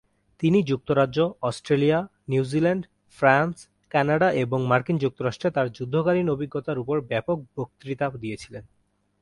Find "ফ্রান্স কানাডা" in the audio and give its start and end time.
3.17-4.29